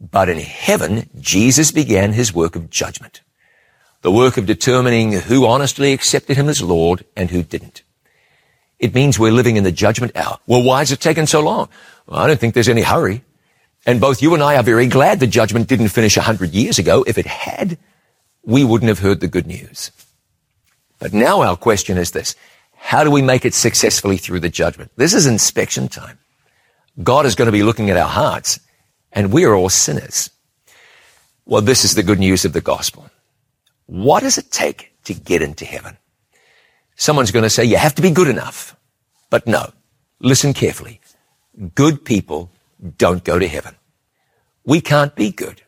[0.00, 3.20] but in heaven, Jesus began his work of judgment.
[4.02, 7.82] The work of determining who honestly accepted him as Lord and who didn't.
[8.78, 10.38] It means we're living in the judgment hour.
[10.46, 11.68] Well, why has it taken so long?
[12.06, 13.22] Well, I don't think there's any hurry.
[13.86, 16.78] And both you and I are very glad the judgment didn't finish a hundred years
[16.78, 17.04] ago.
[17.06, 17.78] If it had,
[18.42, 19.90] we wouldn't have heard the good news.
[20.98, 22.34] But now our question is this.
[22.74, 24.92] How do we make it successfully through the judgment?
[24.96, 26.18] This is inspection time.
[27.02, 28.60] God is going to be looking at our hearts
[29.12, 30.30] and we are all sinners.
[31.44, 33.08] Well, this is the good news of the gospel.
[33.86, 35.96] What does it take to get into heaven?
[36.96, 38.76] Someone's going to say you have to be good enough.
[39.30, 39.72] But no,
[40.20, 41.00] listen carefully.
[41.74, 42.50] Good people
[42.98, 43.74] don't go to heaven.
[44.64, 45.62] We can't be good.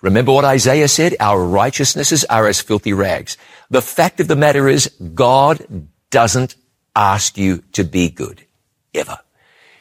[0.00, 1.16] Remember what Isaiah said?
[1.18, 3.36] Our righteousnesses are as filthy rags.
[3.70, 6.56] The fact of the matter is God doesn't
[6.94, 8.44] ask you to be good.
[8.92, 9.18] Ever.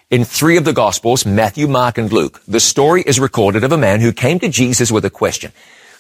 [0.09, 3.77] In three of the Gospels, Matthew, Mark, and Luke, the story is recorded of a
[3.77, 5.51] man who came to Jesus with a question.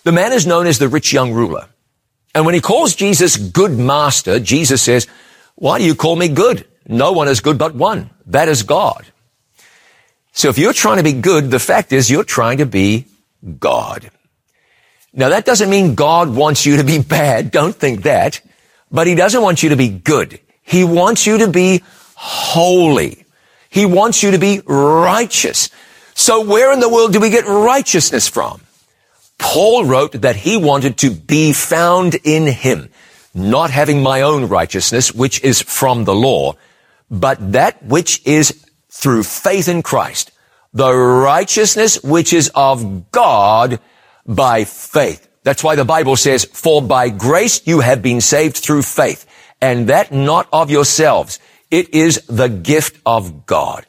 [0.03, 1.67] The man is known as the rich young ruler.
[2.35, 5.07] And when he calls Jesus good master, Jesus says,
[5.55, 6.65] why do you call me good?
[6.87, 8.09] No one is good but one.
[8.27, 9.05] That is God.
[10.31, 13.05] So if you're trying to be good, the fact is you're trying to be
[13.59, 14.09] God.
[15.13, 17.51] Now that doesn't mean God wants you to be bad.
[17.51, 18.41] Don't think that.
[18.91, 20.39] But he doesn't want you to be good.
[20.61, 21.83] He wants you to be
[22.15, 23.25] holy.
[23.69, 25.69] He wants you to be righteous.
[26.13, 28.61] So where in the world do we get righteousness from?
[29.37, 32.89] Paul wrote that he wanted to be found in him,
[33.33, 36.53] not having my own righteousness, which is from the law,
[37.09, 40.31] but that which is through faith in Christ
[40.73, 43.79] the righteousness which is of God
[44.25, 45.29] by faith.
[45.43, 49.25] That's why the Bible says, for by grace you have been saved through faith,
[49.61, 51.39] and that not of yourselves.
[51.69, 53.85] It is the gift of God.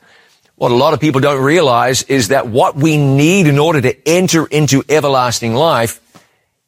[0.64, 4.08] What a lot of people don't realize is that what we need in order to
[4.08, 6.00] enter into everlasting life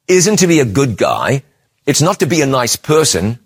[0.06, 1.44] isn't to be a good guy.
[1.86, 3.38] It's not to be a nice person.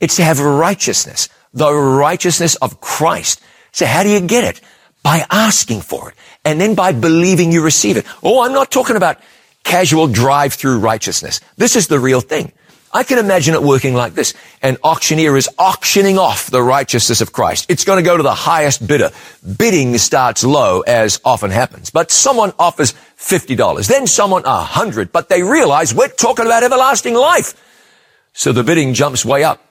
[0.00, 3.42] It's to have righteousness, the righteousness of Christ.
[3.72, 4.62] So how do you get it?
[5.02, 8.06] by asking for it and then by believing you receive it.
[8.24, 9.20] Oh, I'm not talking about
[9.62, 11.40] casual drive-through righteousness.
[11.56, 12.50] This is the real thing.
[12.96, 14.32] I can imagine it working like this.
[14.62, 17.66] An auctioneer is auctioning off the righteousness of Christ.
[17.68, 19.10] It's going to go to the highest bidder.
[19.58, 21.90] Bidding starts low, as often happens.
[21.90, 23.86] But someone offers $50.
[23.86, 25.12] Then someone a hundred.
[25.12, 27.52] But they realize we're talking about everlasting life.
[28.32, 29.62] So the bidding jumps way up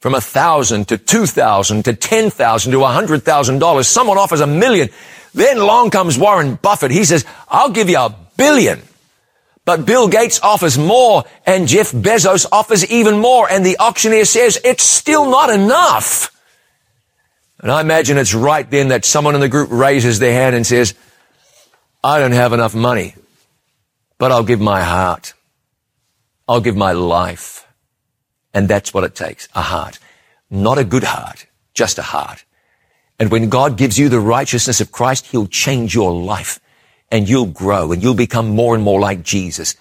[0.00, 3.88] from a thousand to two thousand to ten thousand to a hundred thousand dollars.
[3.88, 4.90] Someone offers a million.
[5.32, 6.90] Then along comes Warren Buffett.
[6.90, 8.82] He says, I'll give you a billion.
[9.64, 13.50] But Bill Gates offers more and Jeff Bezos offers even more.
[13.50, 16.30] And the auctioneer says, it's still not enough.
[17.60, 20.66] And I imagine it's right then that someone in the group raises their hand and
[20.66, 20.94] says,
[22.02, 23.14] I don't have enough money,
[24.18, 25.32] but I'll give my heart.
[26.46, 27.66] I'll give my life.
[28.52, 29.48] And that's what it takes.
[29.54, 29.98] A heart.
[30.50, 32.44] Not a good heart, just a heart.
[33.18, 36.60] And when God gives you the righteousness of Christ, He'll change your life
[37.14, 39.76] and you'll grow and you'll become more and more like Jesus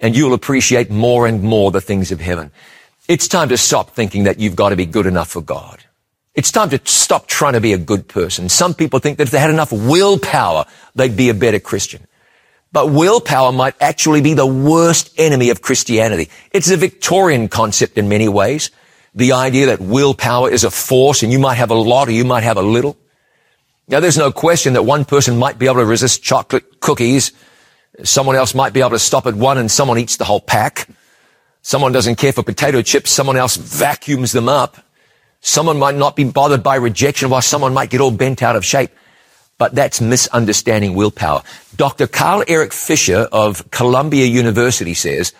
[0.00, 2.50] and you'll appreciate more and more the things of heaven.
[3.06, 5.84] It's time to stop thinking that you've got to be good enough for God.
[6.34, 8.48] It's time to stop trying to be a good person.
[8.48, 12.06] Some people think that if they had enough willpower, they'd be a better Christian.
[12.72, 16.30] But willpower might actually be the worst enemy of Christianity.
[16.50, 18.70] It's a Victorian concept in many ways.
[19.14, 22.24] The idea that willpower is a force and you might have a lot or you
[22.24, 22.96] might have a little.
[23.88, 27.32] Now there's no question that one person might be able to resist chocolate cookies.
[28.04, 30.88] Someone else might be able to stop at one and someone eats the whole pack.
[31.62, 33.10] Someone doesn't care for potato chips.
[33.10, 34.76] Someone else vacuums them up.
[35.40, 38.64] Someone might not be bothered by rejection while someone might get all bent out of
[38.64, 38.90] shape.
[39.56, 41.42] But that's misunderstanding willpower.
[41.74, 42.06] Dr.
[42.06, 45.32] Carl Erik Fischer of Columbia University says,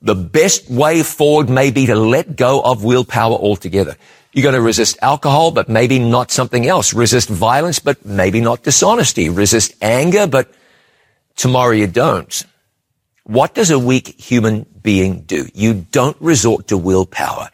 [0.00, 3.96] the best way forward may be to let go of willpower altogether.
[4.38, 6.94] You're going to resist alcohol, but maybe not something else.
[6.94, 9.28] Resist violence, but maybe not dishonesty.
[9.28, 10.54] Resist anger, but
[11.34, 12.44] tomorrow you don't.
[13.24, 15.48] What does a weak human being do?
[15.54, 17.50] You don't resort to willpower.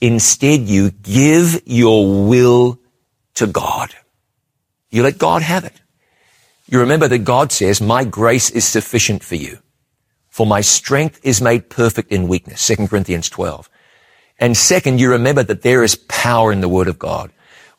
[0.00, 2.80] Instead, you give your will
[3.34, 3.94] to God.
[4.88, 5.82] You let God have it.
[6.66, 9.58] You remember that God says, my grace is sufficient for you.
[10.30, 12.66] For my strength is made perfect in weakness.
[12.66, 13.68] 2 Corinthians 12.
[14.38, 17.30] And second, you remember that there is power in the word of God.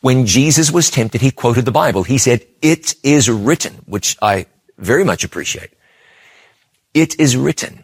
[0.01, 2.03] When Jesus was tempted, he quoted the Bible.
[2.03, 4.47] He said, it is written, which I
[4.77, 5.71] very much appreciate.
[6.93, 7.83] It is written.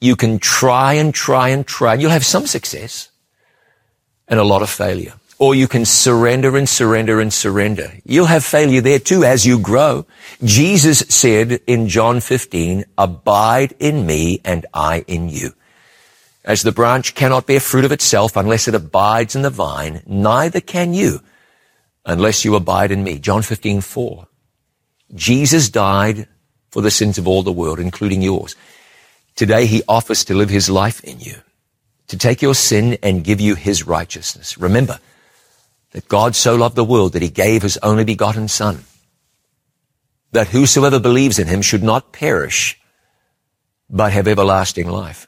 [0.00, 1.92] You can try and try and try.
[1.92, 3.10] And you'll have some success
[4.26, 5.14] and a lot of failure.
[5.38, 7.92] Or you can surrender and surrender and surrender.
[8.04, 10.06] You'll have failure there too as you grow.
[10.42, 15.54] Jesus said in John 15, abide in me and I in you.
[16.48, 20.62] As the branch cannot bear fruit of itself unless it abides in the vine, neither
[20.62, 21.20] can you
[22.06, 23.18] unless you abide in me.
[23.18, 24.26] John 15, 4.
[25.14, 26.26] Jesus died
[26.70, 28.56] for the sins of all the world, including yours.
[29.36, 31.36] Today he offers to live his life in you
[32.06, 34.56] to take your sin and give you his righteousness.
[34.56, 35.00] Remember
[35.90, 38.84] that God so loved the world that he gave his only begotten son,
[40.32, 42.80] that whosoever believes in him should not perish,
[43.90, 45.26] but have everlasting life.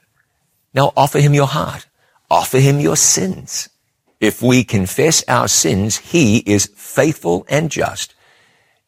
[0.73, 1.87] Now offer him your heart.
[2.29, 3.69] Offer him your sins.
[4.19, 8.13] If we confess our sins, he is faithful and just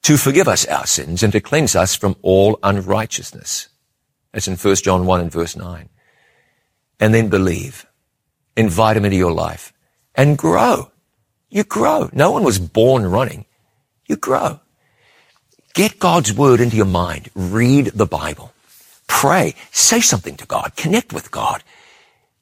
[0.03, 3.69] to forgive us our sins and to cleanse us from all unrighteousness.
[4.31, 5.89] That's in 1 John 1 and verse 9
[6.99, 7.85] and then believe.
[8.55, 9.73] Invite him into your life
[10.15, 10.91] and grow.
[11.49, 12.09] You grow.
[12.13, 13.45] No one was born running.
[14.07, 14.59] You grow.
[15.73, 17.29] Get God's word into your mind.
[17.33, 18.53] Read the Bible.
[19.07, 19.55] Pray.
[19.71, 20.75] Say something to God.
[20.75, 21.63] Connect with God.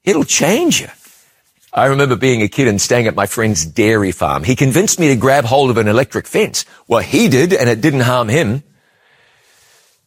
[0.03, 0.87] It'll change you.
[1.73, 4.43] I remember being a kid and staying at my friend's dairy farm.
[4.43, 6.65] He convinced me to grab hold of an electric fence.
[6.87, 8.63] Well, he did, and it didn't harm him.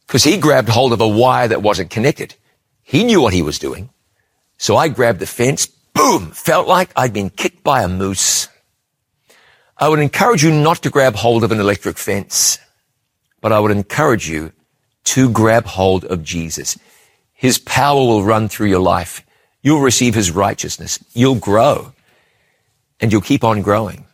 [0.07, 2.35] Because he grabbed hold of a wire that wasn't connected.
[2.83, 3.89] He knew what he was doing.
[4.59, 8.49] So I grabbed the fence, boom, felt like I'd been kicked by a moose.
[9.79, 12.59] I would encourage you not to grab hold of an electric fence,
[13.41, 14.53] but I would encourage you
[15.05, 16.79] to grab hold of Jesus.
[17.33, 19.25] His power will run through your life.
[19.65, 20.99] You'll receive his righteousness.
[21.15, 21.95] You'll grow
[23.01, 24.05] and you'll keep on growing.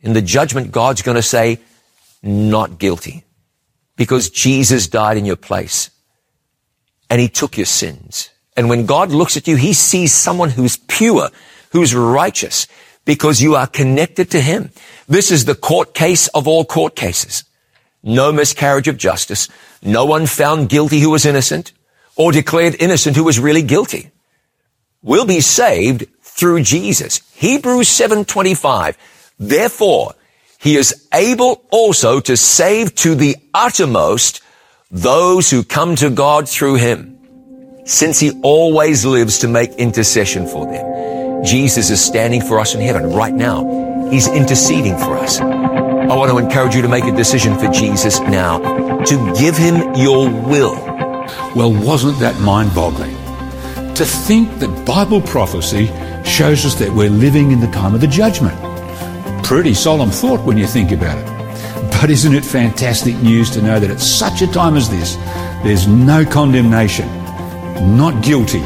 [0.00, 1.58] In the judgment, God's going to say,
[2.22, 3.24] not guilty
[3.96, 5.90] because Jesus died in your place
[7.10, 8.30] and he took your sins.
[8.56, 11.30] And when God looks at you, he sees someone who's pure,
[11.72, 12.68] who's righteous,
[13.04, 14.70] because you are connected to him.
[15.08, 17.42] This is the court case of all court cases.
[18.04, 19.48] No miscarriage of justice.
[19.82, 21.72] No one found guilty who was innocent
[22.14, 24.11] or declared innocent who was really guilty.
[25.02, 27.20] We'll be saved through Jesus.
[27.34, 28.96] Hebrews 7:25.
[29.38, 30.14] Therefore,
[30.58, 34.40] he is able also to save to the uttermost
[34.90, 37.18] those who come to God through him
[37.84, 41.44] since he always lives to make intercession for them.
[41.44, 44.08] Jesus is standing for us in heaven right now.
[44.10, 45.40] He's interceding for us.
[45.40, 48.58] I want to encourage you to make a decision for Jesus now,
[49.04, 50.76] to give him your will.
[51.56, 53.21] Well, wasn't that mind boggling?
[53.96, 55.86] To think that Bible prophecy
[56.24, 58.56] shows us that we're living in the time of the judgment.
[59.44, 61.90] Pretty solemn thought when you think about it.
[62.00, 65.16] But isn't it fantastic news to know that at such a time as this,
[65.62, 67.06] there's no condemnation
[67.96, 68.62] not guilty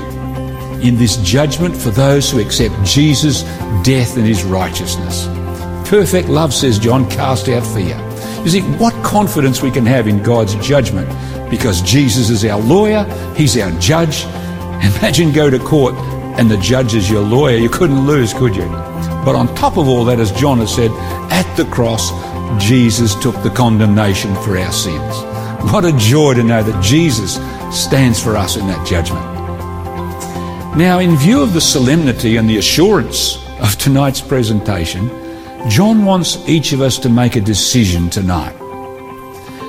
[0.87, 3.43] in this judgment for those who accept Jesus'
[3.83, 5.27] death and his righteousness.
[5.89, 7.97] Perfect love, says John, cast out fear.
[8.45, 11.09] You see, what confidence we can have in God's judgment
[11.51, 13.05] because Jesus is our lawyer,
[13.35, 14.25] he's our judge.
[14.83, 15.95] Imagine go to court
[16.39, 17.57] and the judge is your lawyer.
[17.57, 18.67] You couldn't lose, could you?
[19.25, 20.91] But on top of all that, as John has said,
[21.33, 22.11] at the cross,
[22.63, 25.17] Jesus took the condemnation for our sins.
[25.73, 27.35] What a joy to know that Jesus
[27.77, 29.25] stands for us in that judgment.
[30.77, 35.09] Now, in view of the solemnity and the assurance of tonight's presentation,
[35.71, 38.55] John wants each of us to make a decision tonight.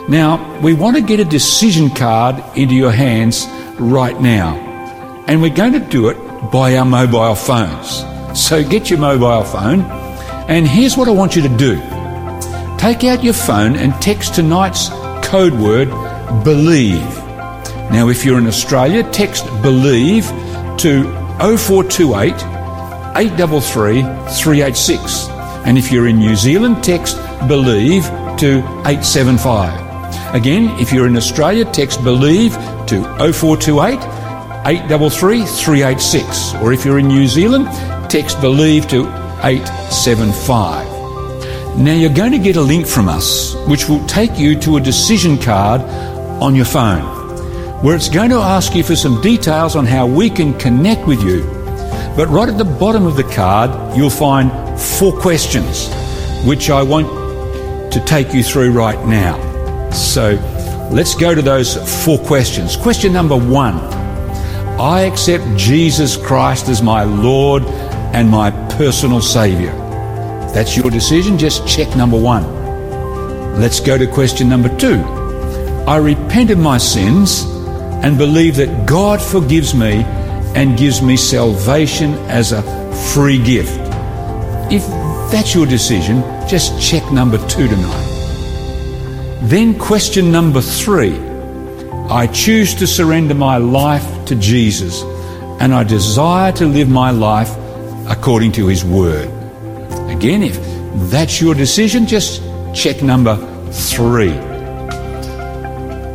[0.10, 3.48] Now, we want to get a decision card into your hands
[3.80, 4.67] right now.
[5.28, 6.18] And we're going to do it
[6.52, 8.04] by our mobile phones.
[8.40, 9.82] So get your mobile phone.
[10.48, 11.76] And here's what I want you to do
[12.78, 14.90] take out your phone and text tonight's
[15.28, 15.90] code word
[16.44, 17.02] believe.
[17.92, 20.26] Now, if you're in Australia, text believe
[20.78, 21.04] to
[21.40, 22.34] 0428
[23.18, 25.28] 833 386.
[25.66, 27.18] And if you're in New Zealand, text
[27.48, 28.04] believe
[28.38, 30.36] to 875.
[30.36, 32.54] Again, if you're in Australia, text believe
[32.88, 33.02] to
[33.34, 34.17] 0428
[34.68, 36.56] 833 386.
[36.56, 37.68] Or if you're in New Zealand,
[38.12, 39.08] text believe to
[39.42, 41.78] 875.
[41.78, 44.82] Now you're going to get a link from us which will take you to a
[44.82, 45.80] decision card
[46.42, 47.02] on your phone
[47.82, 51.24] where it's going to ask you for some details on how we can connect with
[51.24, 51.46] you.
[52.18, 55.88] But right at the bottom of the card, you'll find four questions
[56.46, 57.08] which I want
[57.94, 59.92] to take you through right now.
[59.92, 60.32] So
[60.92, 62.76] let's go to those four questions.
[62.76, 63.97] Question number one
[64.80, 67.64] I accept Jesus Christ as my Lord
[68.14, 69.72] and my personal Saviour.
[70.46, 72.44] If that's your decision, just check number one.
[73.60, 75.02] Let's go to question number two.
[75.88, 77.42] I repent of my sins
[78.04, 80.04] and believe that God forgives me
[80.54, 82.62] and gives me salvation as a
[83.16, 83.80] free gift.
[84.72, 84.86] If
[85.32, 89.40] that's your decision, just check number two tonight.
[89.42, 91.18] Then, question number three
[92.10, 95.04] I choose to surrender my life to Jesus
[95.60, 97.56] and I desire to live my life
[98.08, 99.28] according to His Word.
[100.10, 100.58] Again, if
[101.10, 102.42] that's your decision, just
[102.74, 103.36] check number
[103.72, 104.36] three.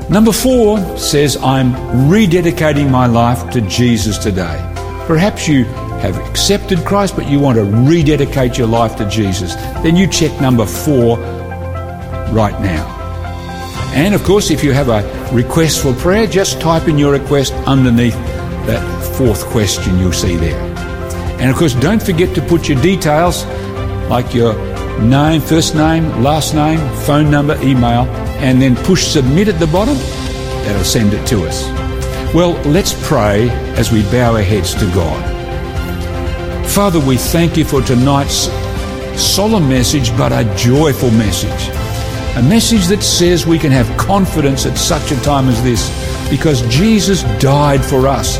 [0.08, 1.72] Number four says, I'm
[2.10, 4.58] rededicating my life to Jesus today.
[5.06, 5.64] Perhaps you
[6.02, 9.54] have accepted Christ, but you want to rededicate your life to Jesus.
[9.82, 11.18] Then you check number four
[12.30, 13.01] right now.
[13.94, 17.52] And of course, if you have a request for prayer, just type in your request
[17.66, 18.14] underneath
[18.66, 18.82] that
[19.16, 20.58] fourth question you'll see there.
[21.40, 23.44] And of course, don't forget to put your details
[24.08, 24.54] like your
[25.00, 28.06] name, first name, last name, phone number, email,
[28.40, 29.96] and then push submit at the bottom.
[30.64, 31.64] That'll send it to us.
[32.34, 35.32] Well, let's pray as we bow our heads to God.
[36.66, 38.48] Father, we thank you for tonight's
[39.20, 41.81] solemn message, but a joyful message.
[42.34, 45.90] A message that says we can have confidence at such a time as this
[46.30, 48.38] because Jesus died for us,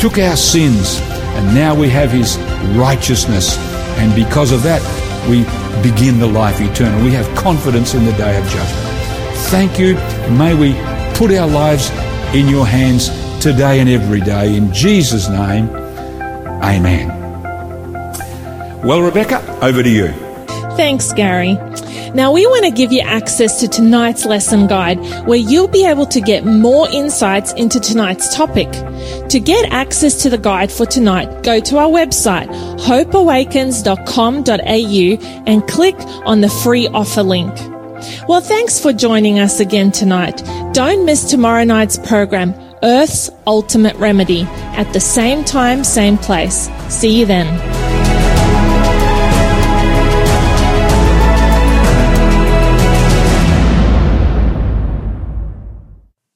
[0.00, 1.00] took our sins,
[1.36, 2.38] and now we have his
[2.78, 3.58] righteousness.
[3.98, 4.80] And because of that,
[5.28, 5.42] we
[5.82, 7.04] begin the life eternal.
[7.04, 8.88] We have confidence in the day of judgment.
[9.50, 9.94] Thank you.
[10.38, 10.72] May we
[11.14, 11.90] put our lives
[12.34, 14.56] in your hands today and every day.
[14.56, 15.68] In Jesus' name,
[16.64, 17.08] amen.
[18.82, 20.08] Well, Rebecca, over to you.
[20.76, 21.58] Thanks, Gary.
[22.14, 26.06] Now, we want to give you access to tonight's lesson guide where you'll be able
[26.06, 28.70] to get more insights into tonight's topic.
[29.30, 32.46] To get access to the guide for tonight, go to our website,
[32.80, 37.52] hopeawakens.com.au and click on the free offer link.
[38.28, 40.44] Well, thanks for joining us again tonight.
[40.72, 46.68] Don't miss tomorrow night's program, Earth's Ultimate Remedy, at the same time, same place.
[46.88, 47.83] See you then.